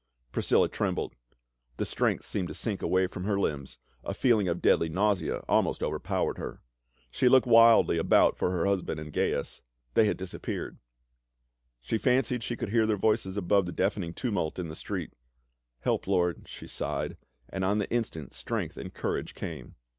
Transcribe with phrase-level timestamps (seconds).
[0.31, 1.13] Priscilla trembled;
[1.77, 5.83] the strength seemed to sink away from her limbs, a feeling of deadly nausea almost
[5.83, 6.63] overpowered her.
[7.11, 9.61] She looked wildly about for her husband and Gaius,
[9.93, 10.79] they had disappeared;
[11.81, 15.13] she fancied she could hear their voices above the deafening tumult in the street."
[15.81, 17.15] Help, Lord!" she sighed;
[17.49, 19.75] and on the instant .strength and courage came.